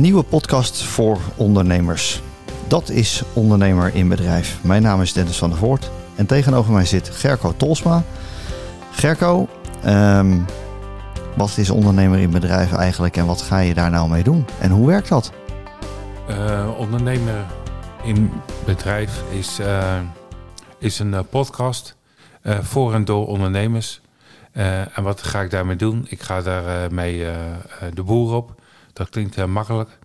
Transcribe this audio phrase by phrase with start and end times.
[0.00, 2.22] nieuwe podcast voor ondernemers.
[2.68, 4.58] Dat is Ondernemer in Bedrijf.
[4.62, 8.02] Mijn naam is Dennis van der Voort en tegenover mij zit Gerco Tolsma.
[8.92, 9.48] Gerco,
[9.82, 10.38] ehm,
[11.36, 14.44] wat is Ondernemer in Bedrijf eigenlijk en wat ga je daar nou mee doen?
[14.60, 15.32] En hoe werkt dat?
[16.30, 17.46] Uh, ondernemer
[18.02, 18.30] in
[18.64, 20.00] bedrijf is, uh,
[20.78, 21.96] is een uh, podcast
[22.42, 24.00] voor en door ondernemers.
[24.52, 26.06] en wat ga ik daarmee doen?
[26.08, 27.26] Ik ga daarmee
[27.94, 28.60] de boer op.
[28.92, 29.98] Dat klinkt makkelijk.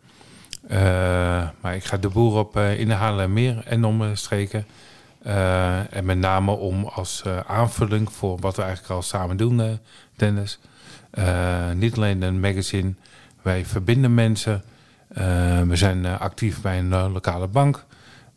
[1.62, 4.66] maar ik ga de boer op in de meer en omstreken.
[5.90, 9.80] en met name om als aanvulling voor wat we eigenlijk al samen doen,
[10.16, 10.60] Dennis.
[11.73, 12.94] niet alleen een magazine.
[13.41, 14.63] Wij verbinden mensen.
[15.12, 17.85] Uh, we zijn uh, actief bij een uh, lokale bank.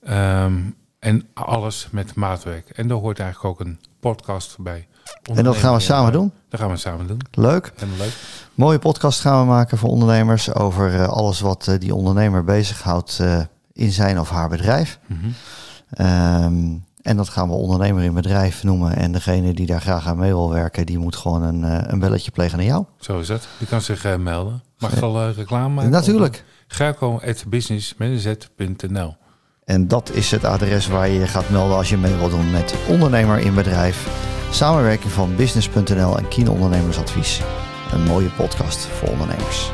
[0.09, 2.69] Um, en alles met maatwerk.
[2.69, 4.89] En daar hoort eigenlijk ook een podcast bij.
[5.23, 6.33] En dat gaan we samen doen?
[6.49, 7.19] Dat gaan we samen doen.
[7.31, 7.73] Leuk.
[7.77, 8.17] Helemaal leuk.
[8.55, 13.23] Mooie podcast gaan we maken voor ondernemers over alles wat die ondernemer bezighoudt
[13.73, 14.99] in zijn of haar bedrijf.
[15.07, 15.35] Mm -hmm.
[16.45, 18.97] um, en dat gaan we ondernemer in bedrijf noemen.
[18.97, 22.31] En degene die daar graag aan mee wil werken, die moet gewoon een, een belletje
[22.31, 22.85] plegen naar jou.
[22.99, 23.49] Zo is het.
[23.59, 24.63] Die kan zich melden.
[24.79, 25.91] Mag ik al reclame maken?
[25.91, 26.45] Natuurlijk.
[26.67, 29.17] Gerco.business.nl
[29.65, 32.51] En dat is het adres waar je je gaat melden als je mee wilt doen
[32.51, 34.29] met ondernemer in bedrijf.
[34.51, 37.41] Samenwerking van business.nl en Kien Ondernemersadvies.
[37.93, 39.71] Een mooie podcast voor ondernemers.